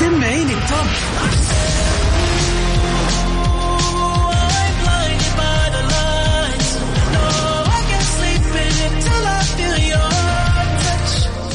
[0.00, 0.86] سمعيني التوب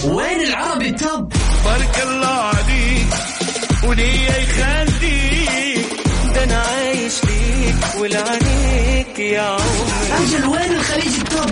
[0.05, 1.33] وين العربي التوب
[1.65, 3.07] بارك الله عليك
[3.87, 5.85] وليا يخليك
[6.35, 10.23] ده أنا عايش ليك ولعنيك يا عمري.
[10.23, 11.51] أجل وين الخليج التوب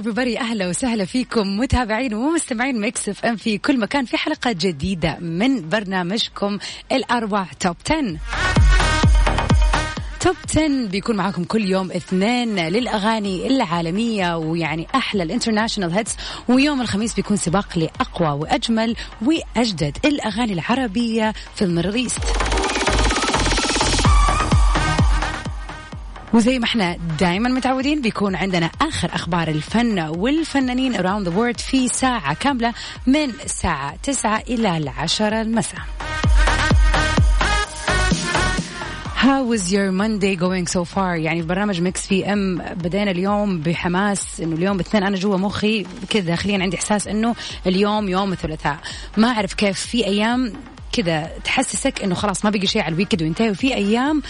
[0.00, 5.68] everybody أهلا وسهلا فيكم متابعين ومستمعين Mix FM في كل مكان في حلقة جديدة من
[5.68, 6.58] برنامجكم
[6.92, 8.16] الاربع Top 10
[10.20, 16.16] Top 10 بيكون معاكم كل يوم اثنين للأغاني العالمية ويعني أحلى ال international hits
[16.48, 22.43] ويوم الخميس بيكون سباق لأقوى وأجمل وأجدد الأغاني العربية في ال Middle East.
[26.34, 31.88] وزي ما إحنا دائما متعودين بيكون عندنا آخر أخبار الفن والفنانين around the world في
[31.88, 32.74] ساعة كاملة
[33.06, 35.80] من الساعة 9 إلى العشرة المساء.
[39.16, 44.40] How was your Monday going so far؟ يعني في برنامج Mix FM بدينا اليوم بحماس
[44.40, 47.34] إنه اليوم اثنين أنا جوا مخي كذا داخليا عندي إحساس إنه
[47.66, 48.78] اليوم يوم الثلاثاء
[49.16, 50.52] ما أعرف كيف في أيام
[50.92, 54.22] كذا تحسسك إنه خلاص ما بقي شيء على ال weekend وينتهي وفي أيام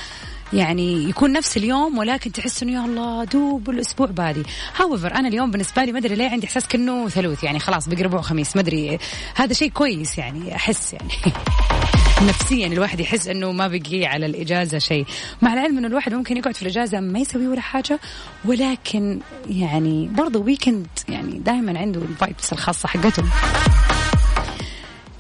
[0.53, 4.43] يعني يكون نفس اليوم ولكن تحس إنه يا الله دوب الأسبوع بادي.
[4.77, 7.45] However أنا اليوم بالنسبة لي ما أدري ليه عندي إحساس كأنه ثلوث.
[7.45, 8.99] يعني خلاص بقي ربع وخميس ما أدري.
[9.35, 11.11] هذا شيء كويس يعني أحس يعني.
[12.29, 15.07] نفسيا الواحد يحس إنه ما بقي على الإجازة شيء.
[15.43, 18.01] مع العلم إنه الواحد ممكن يقعد في الإجازة ما يسوي ولا حاجة
[18.45, 23.25] ولكن يعني برضه weekend يعني دائما عنده ال vibes الخاصة حقته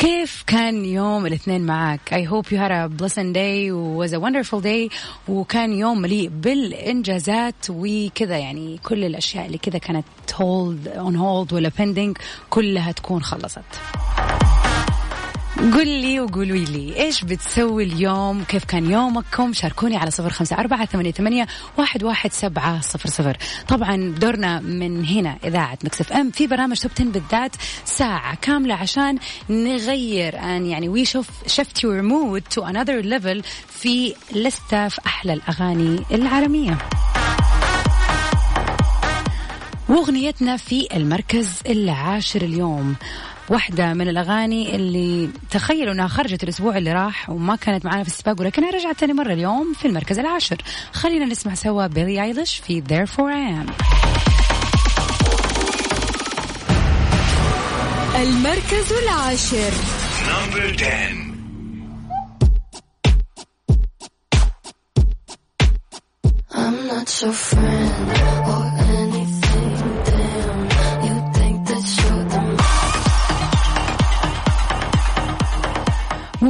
[0.05, 4.61] كيف كان يوم الاثنين معك؟ I hope you had a pleasant day was a wonderful
[4.61, 4.91] day
[5.29, 11.71] وكان يوم مليء بالإنجازات وكذا يعني كل الأشياء اللي كذا كانت hold on hold ولا
[11.71, 12.21] pending
[12.51, 13.65] كلها تكون خلصت.
[15.73, 20.87] قل لي وقولوا لي إيش بتسوي اليوم؟ كيف كان يومكم؟ شاركوني على صفر خمسة أربعة
[20.87, 21.47] ثمانية, ثمانية
[21.79, 23.37] واحد, واحد سبعة صفر صفر.
[23.69, 29.19] طبعا دورنا من هنا إذاعة Mix FM في برنامج Top 10 بالذات ساعة كاملة عشان
[29.51, 35.33] نغير أن يعني وي شوف shift your mood to another level في لستة في أحلى
[35.33, 36.79] الأغاني العالمية.
[39.89, 42.97] وأغنيتنا في المركز العاشر اليوم.
[43.49, 48.41] واحدة من الأغاني اللي تخيلوا أنها خرجت الأسبوع اللي راح وما كانت معنا في السباق
[48.41, 50.57] ولكنها رجعت ثاني مرة اليوم في المركز العاشر.
[50.93, 53.85] خلينا نسمع سوا بيلي أيليش في Therefore I Am.
[58.17, 59.71] المركز العاشر.
[60.27, 61.25] Number 10
[66.51, 67.93] I'm not your friend.
[68.47, 68.74] or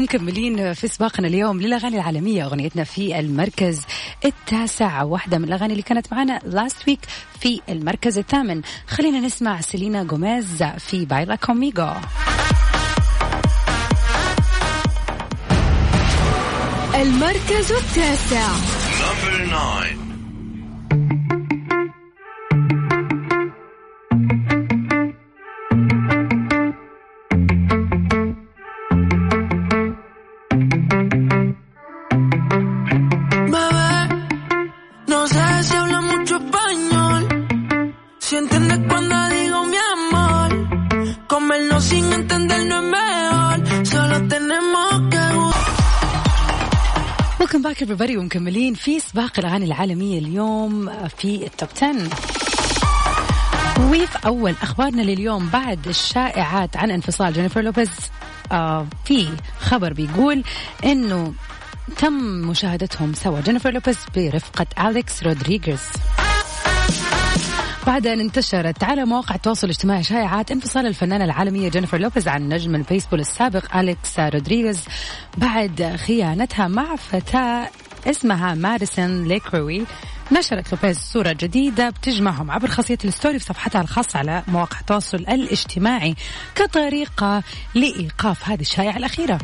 [0.04, 3.82] ومكملين في سباقنا اليوم للأغاني العالمية أغنيتنا في المركز
[4.24, 7.00] التاسع واحدة من الأغاني اللي كانت معنا last week
[7.40, 8.62] في المركز الثامن.
[8.86, 11.92] خلينا نسمع سيلينا جوميز في بايلا كوميغو
[16.94, 18.48] المركز التاسع.
[47.84, 51.90] Everybody ومكملين في سباق الأغاني العالمية اليوم في التوب 10
[53.80, 57.90] وفي أول أخبارنا لليوم بعد الشائعات عن انفصال جينيفر لوبيز.
[58.52, 59.28] آه في
[59.60, 60.44] خبر بيقول
[60.84, 61.32] إنه
[61.96, 62.12] تم
[62.48, 65.80] مشاهدتهم سوا جينيفر لوبيز برفقة أليكس رودريغيز.
[67.94, 72.74] بعد أن انتشرت على مواقع التواصل الاجتماعي شائعات انفصال الفنانة العالمية جينيفر لوبيز عن نجم
[72.74, 74.84] البيسبول السابق أليكس رودريغيز
[75.36, 77.70] بعد خيانتها مع فتاة
[78.06, 79.84] اسمها ماديسون ليكروي.
[80.32, 86.14] نشرت لوبيز صورة جديدة بتجمعهم عبر خاصية الستوري في صفحتها الخاصة على مواقع التواصل الاجتماعي
[86.54, 87.42] كطريقة
[87.74, 89.38] لإيقاف هذه الشائعة الأخيرة.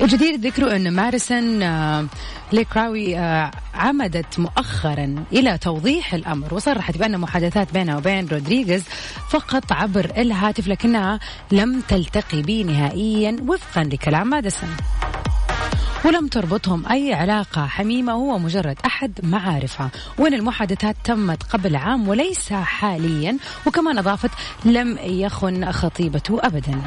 [0.00, 2.06] الجدير ذكره أن ماديسون آه،
[2.52, 8.84] ليكراوي آه، عمدت مؤخرا إلى توضيح الأمر وصرحت بأن محادثات بينها وبين رودريغيز
[9.30, 11.20] فقط عبر الهاتف لكنها
[11.52, 14.76] لم تلتقي به نهائيا وفقا لكلام ماديسون.
[16.04, 22.52] ولم تربطهم أي علاقة حميمة هو مجرد أحد معارفها وأن المحادثات تمت قبل عام وليس
[22.52, 23.36] حاليا
[23.66, 24.30] وكمان أضافت
[24.64, 26.80] لم يخن خطيبته أبدا.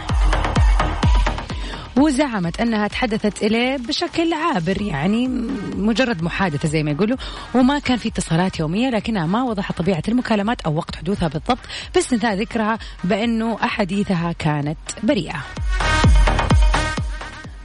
[1.98, 5.28] وزعمت أنها تحدثت إليه بشكل عابر يعني
[5.75, 7.18] مجرد محادثة زي ما يقولوا
[7.56, 11.60] وما كان في اتصالات يومية لكنها ما وضحت طبيعة المكالمات أو وقت حدوثها بالضبط
[11.95, 15.44] باستثناء ذكرها بأنه أحاديثها كانت بريئة.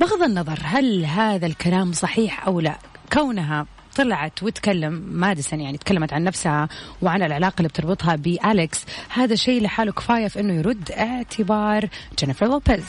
[0.01, 2.79] بغض النظر هل هذا الكلام صحيح أو لا
[3.13, 3.67] كونها
[3.97, 6.69] طلعت وتكلم ماديسون يعني تكلمت عن نفسها
[7.03, 11.89] وعن العلاقة اللي بتربطها بالكس هذا شيء لحاله كفاية في إنه يرد اعتبار
[12.19, 12.85] جينيفر لوبيز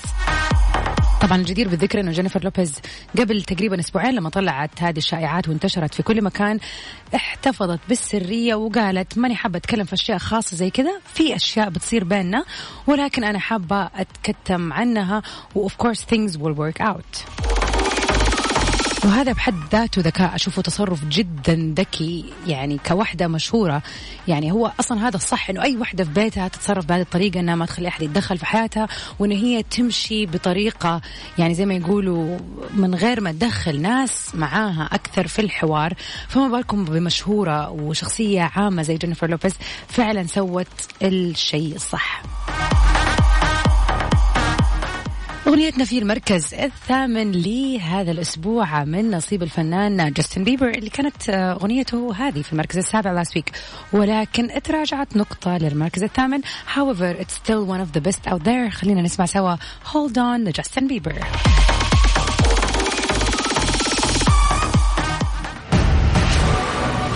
[1.22, 2.76] طبعا الجدير بالذكر إنه جينيفر لوبيز
[3.20, 6.60] قبل تقريبا أسبوعين لما طلعت هذه الشائعات وانتشرت في كل مكان
[7.16, 12.46] احتفظت بالسرية وقالت ماني حابة أتكلم في أشياء خاصة زي كذا في أشياء بتصير بيننا
[12.88, 15.22] ولكن أنا حابة أتكتم عنها
[15.56, 17.26] و of course things will work out
[19.06, 20.36] وهذا بحد ذاته ذكاء.
[20.36, 23.82] أشوفه تصرف جدا ذكي يعني كوحدة مشهورة.
[24.28, 27.66] يعني هو أصلا هذا الصح إنه أي وحدة في بيتها تتصرف بهذه الطريقة إنها ما
[27.66, 28.88] تخلي أحد يتدخل في حياتها
[29.20, 31.02] وإن هي تمشي بطريقة
[31.38, 32.38] يعني زي ما يقولوا
[32.74, 35.94] من غير ما تدخل ناس معاها أكثر في الحوار.
[36.28, 39.54] فما بالكم بمشهورة وشخصية عامة زي جينيفر لوبيز
[39.88, 40.68] فعلا سوت
[41.02, 42.24] الشيء الصح.
[45.50, 52.42] أغنيتنا في المركز الثامن لهذا الأسبوع من نصيب الفنان جاستن بيبر اللي كانت أغنيته هذه
[52.42, 53.54] في المركز السابع last week.
[53.94, 56.42] ولكن تراجعت نقطة للمركز الثامن.
[56.76, 58.70] However it's still one of the best out there.
[58.72, 59.56] خلينا نسمع سوا.
[59.86, 61.14] Hold on لجاستن بيبر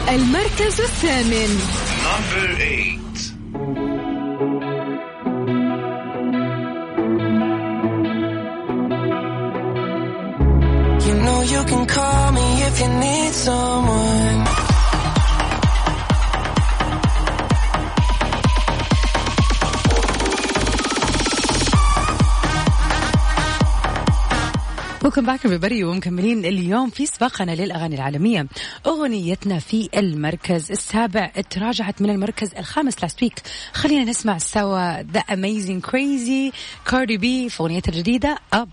[0.10, 1.60] المركز الثامن.
[2.04, 3.03] Number eight.
[11.44, 14.44] You can call me if you need someone.
[25.04, 25.84] Welcome back everybody.
[25.84, 28.48] ومكملين اليوم في سباقنا للأغاني العالمية.
[28.88, 33.42] أغنيتنا في المركز السابع تراجعت من المركز الخامس last week
[33.74, 36.52] خلينا نسمع سوا the amazing crazy
[36.86, 38.70] كاردي بي في أغنيتها الجديدة Up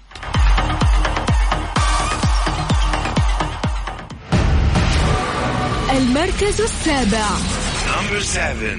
[6.01, 7.27] المركز السابع
[7.91, 8.79] Number seven.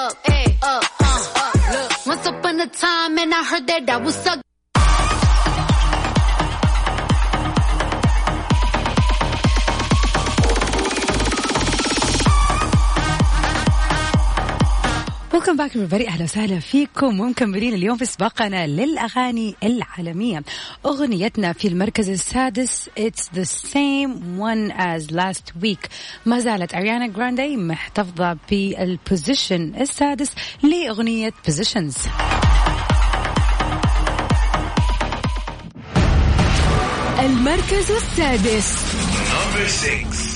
[0.00, 1.54] up, hey, up, uh, up.
[1.74, 4.40] Look, once upon a time, and I heard that I was suck.
[15.48, 16.08] ويلكم باك everybody.
[16.08, 17.20] أهلا وسهلا فيكم.
[17.20, 20.42] ومكملين اليوم في سباقنا للأغاني العالمية.
[20.86, 25.88] أغنيتنا في المركز السادس it's the same one as last week.
[26.26, 30.32] ما زالت أريانا جراندي محتفظة بال position السادس
[30.62, 32.08] لأغنية positions.
[37.20, 38.76] المركز السادس.
[39.30, 40.33] Number six.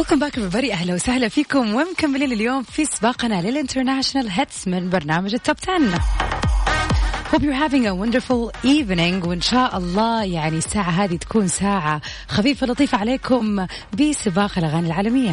[0.00, 0.72] Welcome back everybody.
[0.72, 1.74] أهلا وسهلا فيكم.
[1.74, 5.98] ومكملين اليوم في سباقنا لل international hits من برنامج التوب 10
[7.32, 9.26] Hope you're having a wonderful evening.
[9.26, 13.66] وإن شاء الله يعني الساعة هذه تكون ساعة خفيفة لطيفة عليكم
[14.00, 15.32] بسباق الأغاني العالمية.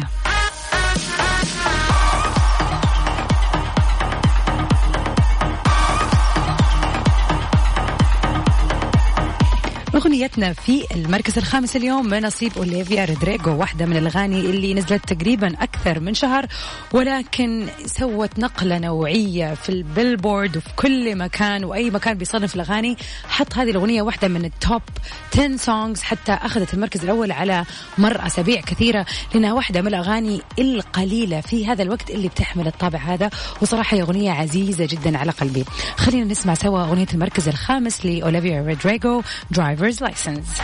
[9.98, 15.54] أغنيتنا في المركز الخامس اليوم من نصيب أوليفيا رودريغو واحدة من الأغاني اللي نزلت تقريبا
[15.60, 16.46] أكثر من شهر
[16.92, 22.96] ولكن سوت نقلة نوعية في البيلبورد وفي كل مكان وأي مكان بيصنف الأغاني
[23.28, 24.82] حط هذه الأغنية واحدة من التوب
[25.34, 27.64] 10 songs حتى أخذت المركز الأول على
[27.98, 33.30] مر أسابيع كثيرة لأنها واحدة من الأغاني القليلة في هذا الوقت اللي بتحمل الطابع هذا
[33.62, 35.64] وصراحة هي أغنية عزيزة جدا على قلبي.
[35.96, 39.22] خلينا نسمع سوا أغنية المركز الخامس لأوليفيا رودريغو
[39.88, 40.60] driver's license.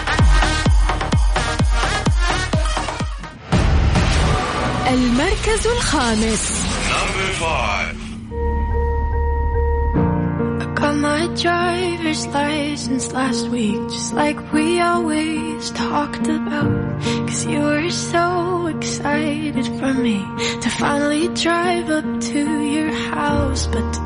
[4.89, 6.65] المركز الخامس.
[10.61, 16.73] I got my driver's license last week Just like we always talked about.
[17.27, 20.19] Cause you were so excited for me
[20.63, 22.41] To finally drive up to
[22.75, 24.05] your house But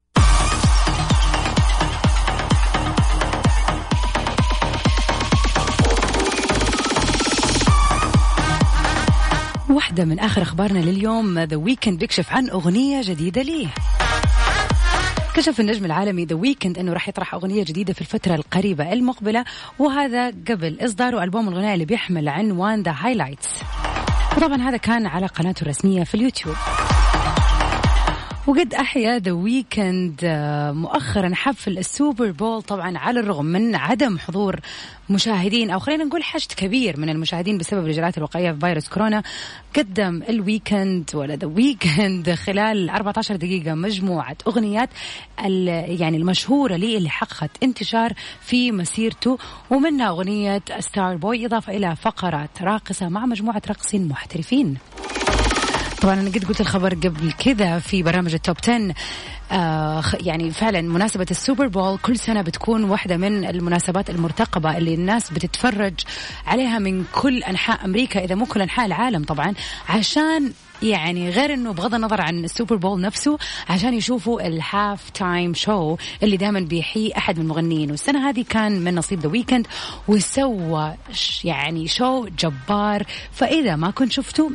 [9.78, 13.68] واحدة من آخر أخبارنا لليوم ذا ويكند بيكشف عن أغنية جديدة ليه.
[15.35, 19.44] كشف النجم العالمي ذا ويكند إنه راح يطرح أغنية جديدة في الفترة القريبة المقبلة
[19.78, 23.49] وهذا قبل اصدار ألبوم الغناء اللي بيحمل عنوان ذا هايلايتس
[24.37, 26.56] وطبعا هذا كان على قناته الرسمية في اليوتيوب.
[28.49, 30.21] وقد أحيا ذا ويكند
[30.75, 34.61] مؤخرا حفل السوبر بول طبعا على الرغم من عدم حضور
[35.11, 39.23] مشاهدين أو خلينا نقول حشد كبير من المشاهدين بسبب الإجراءات الوقائية في فيروس كورونا.
[39.76, 44.88] قدم الويكند ولا ذا ويكند خلال 14 دقيقة مجموعة أغنيات
[45.99, 49.38] يعني المشهورة لي اللي حققت انتشار في مسيرته
[49.71, 54.76] ومنها أغنية ستار بوي إضافة إلى فقرات راقصة مع مجموعة راقصين محترفين.
[56.00, 58.95] طبعا أنا قد قلت الخبر قبل كذا في برامج التوب 10
[59.52, 65.31] آه يعني فعلا مناسبة السوبر بول كل سنة بتكون واحدة من المناسبات المرتقبة اللي الناس
[65.31, 65.95] بتتفرج
[66.47, 69.55] عليها من كل أنحاء أمريكا إذا مو كل أنحاء العالم طبعا
[69.88, 75.97] عشان يعني غير إنه بغض النظر عن السوبر بول نفسه عشان يشوفوا ال halftime show
[76.23, 77.90] اللي دائما بيحيي أحد المغنيين.
[77.90, 79.66] والسنة هذه كان من نصيب ذا ويكند
[80.08, 80.94] وسوى
[81.44, 83.02] يعني show جبار.
[83.32, 84.50] فإذا ما كنت شفته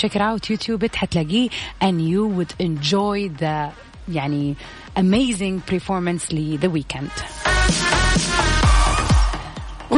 [0.00, 1.48] check it out يوتيوب حتلاقيه
[1.82, 3.70] and you would enjoy the
[4.08, 4.54] يعني
[4.98, 7.10] amazing performance لذا ويكند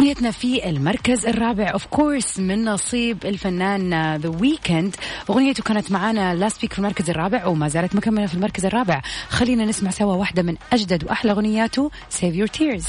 [0.08, 1.70] أغنيتنا في المركز الرابع.
[1.72, 4.96] of course من نصيب الفنان ذا ويكند
[5.30, 9.02] أغنيته كانت معانا last week في المركز الرابع وما زالت مكملة في المركز الرابع.
[9.28, 12.84] خلينا نسمع سوا واحدة من أجدد وأحلى أغنياته Save Your Tears.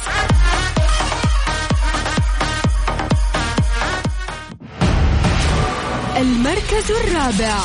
[6.17, 7.59] المركز الرابع.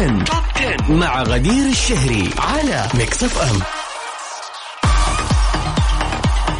[0.00, 0.24] 10.
[0.24, 3.60] توب 10 مع غدير الشهري على ميكس اف ام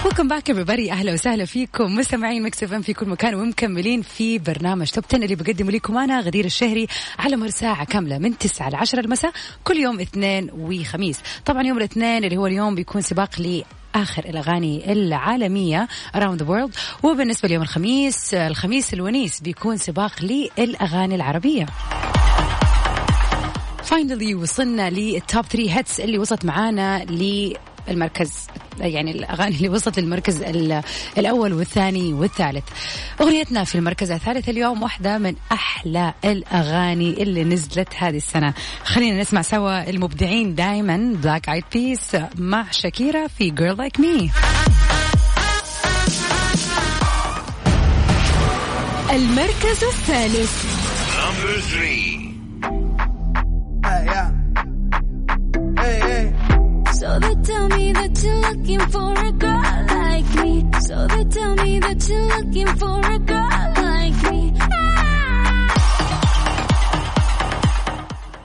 [0.05, 0.91] welcome back everybody.
[0.91, 1.97] أهلا وسهلا فيكم.
[1.97, 5.99] مستمعين مكس اف ام في كل مكان ومكملين في برنامج توب 10 اللي بقدمه لكم
[5.99, 6.87] أنا غدير الشهري
[7.19, 9.33] على مر ساعة كاملة من 9 ل 10 المساء
[9.65, 11.21] كل يوم اثنين وخميس.
[11.47, 16.79] طبعا يوم الاثنين اللي هو اليوم بيكون سباق لي اخر الأغاني العالمية around the world.
[17.03, 21.67] وبالنسبة ليوم الخميس الخميس الونيس بيكون سباق للأغاني العربية.
[23.85, 28.33] finally وصلنا لل top 3 hits اللي وصلت معانا للمركز
[28.81, 30.83] يعني الأغاني اللي وصلت للمركز ال-
[31.19, 32.65] الأول والثاني والثالث.
[33.21, 38.55] أغنيتنا في المركز الثالث اليوم واحدة من أحلى الأغاني اللي نزلت هذه السنة.
[38.85, 44.31] خلينا نسمع سوا المبدعين دائما Black Eyed Peas مع شاكيرا في Girl Like Me.
[49.13, 50.65] المركز الثالث.
[62.51, 64.41] Looking for a girl like me.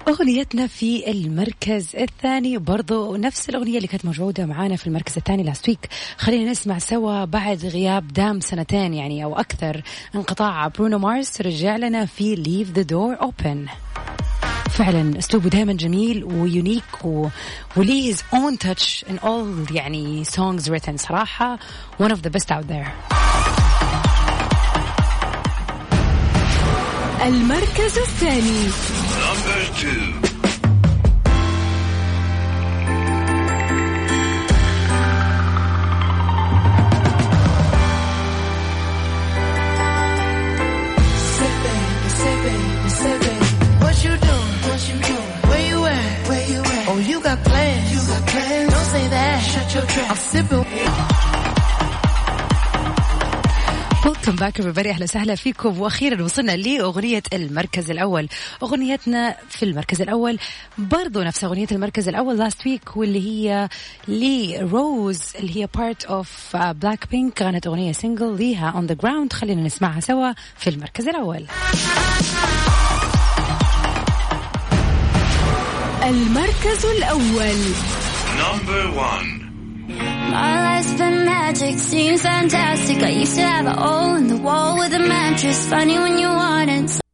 [0.08, 5.70] أغنيتنا في المركز الثاني برضو نفس الأغنية اللي كانت موجودة معانا في المركز الثاني last
[5.70, 9.82] week خلينا نسمع سوا بعد غياب دام سنتين يعني أو أكثر
[10.16, 11.42] انقطاع برونو مارس.
[11.42, 13.70] رجع لنا في Leave the Door Open.
[14.70, 17.28] فعلا أسلوبه دائما جميل و unique و...
[17.78, 20.96] وليه his own touch in all يعني songs written.
[20.96, 21.60] صراحة
[22.02, 23.15] one of the best out there.
[46.50, 46.88] You at?
[46.90, 47.92] Oh, you got plans.
[47.94, 48.74] You got plans.
[48.74, 49.40] Don't say that.
[49.40, 50.10] Shut your trap.
[50.12, 51.15] I'm sipping.
[54.28, 55.82] welcome back everybody أهلا وسهلا فيكم.
[55.82, 58.27] وأخيرا وصلنا لأغنية المركز الأول.
[58.63, 60.39] أغنيتنا في المركز الأول
[60.77, 63.70] برضو نفس أغنية المركز الأول last week واللي هي
[64.08, 70.00] لروز اللي هي part of Blackpink كانت أغنية single ليها On the Ground خلينا نسمعها
[70.00, 71.46] سوا في المركز الأول.
[76.03, 77.58] المركز الأول.
[78.38, 79.45] Number one.
[80.32, 82.98] My life's been magic, seems fantastic.
[83.03, 85.67] I used to have a hole in the wall with a mattress.
[85.70, 87.05] Funny when you want it.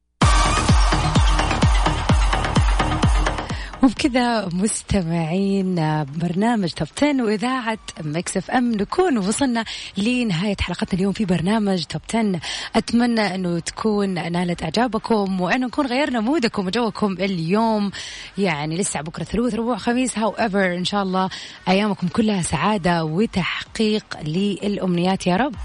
[3.83, 5.75] وبكذا مستمعين
[6.15, 9.65] برنامج توب 10 وإذاعة مكس اف ام نكون وصلنا
[9.97, 12.39] لنهاية حلقتنا اليوم في برنامج توب 10
[12.75, 17.91] أتمنى أنه تكون نالت إعجابكم وأنه نكون غيرنا مودكم وجوكم اليوم.
[18.38, 21.29] يعني لسه بكرة ثلاث ربوع خميس هاو ايفر إن شاء الله
[21.67, 25.55] أيامكم كلها سعادة وتحقيق للأمنيات يا رب.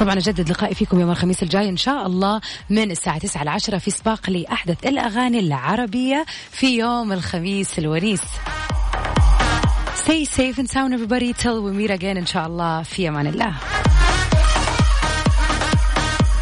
[0.00, 3.78] طبعا أجدد لقائي فيكم يوم الخميس الجاي إن شاء الله من الساعة 9 ل 10
[3.78, 8.22] في سباق لأحدث الأغاني العربية في يوم الخميس الونيس.
[10.04, 11.32] Stay safe and sound everybody.
[11.32, 12.82] Till we meet again إن شاء الله.
[12.82, 13.54] في أمان الله.